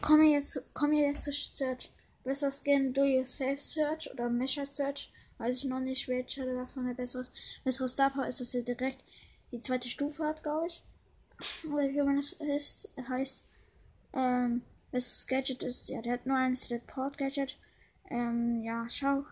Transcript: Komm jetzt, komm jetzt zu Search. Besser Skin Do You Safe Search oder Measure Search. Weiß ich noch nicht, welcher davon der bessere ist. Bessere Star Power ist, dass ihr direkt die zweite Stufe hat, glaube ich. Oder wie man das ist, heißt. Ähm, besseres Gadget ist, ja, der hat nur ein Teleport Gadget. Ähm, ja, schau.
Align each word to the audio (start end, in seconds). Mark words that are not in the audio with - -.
Komm 0.00 0.22
jetzt, 0.22 0.70
komm 0.72 0.92
jetzt 0.92 1.24
zu 1.24 1.32
Search. 1.32 1.90
Besser 2.24 2.50
Skin 2.50 2.92
Do 2.92 3.04
You 3.04 3.24
Safe 3.24 3.58
Search 3.58 4.10
oder 4.12 4.28
Measure 4.28 4.66
Search. 4.66 5.12
Weiß 5.38 5.62
ich 5.62 5.70
noch 5.70 5.80
nicht, 5.80 6.08
welcher 6.08 6.46
davon 6.46 6.86
der 6.86 6.94
bessere 6.94 7.22
ist. 7.22 7.34
Bessere 7.64 7.88
Star 7.88 8.10
Power 8.10 8.26
ist, 8.26 8.40
dass 8.40 8.54
ihr 8.54 8.64
direkt 8.64 9.04
die 9.52 9.60
zweite 9.60 9.88
Stufe 9.88 10.24
hat, 10.24 10.42
glaube 10.42 10.66
ich. 10.66 10.82
Oder 11.64 11.88
wie 11.88 12.02
man 12.02 12.16
das 12.16 12.32
ist, 12.32 12.88
heißt. 13.08 13.46
Ähm, 14.12 14.62
besseres 14.90 15.26
Gadget 15.26 15.62
ist, 15.62 15.88
ja, 15.88 16.02
der 16.02 16.14
hat 16.14 16.26
nur 16.26 16.36
ein 16.36 16.54
Teleport 16.54 17.16
Gadget. 17.16 17.56
Ähm, 18.10 18.62
ja, 18.62 18.86
schau. 18.88 19.24